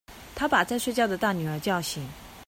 [0.33, 2.03] 她把在睡覺的大女兒叫醒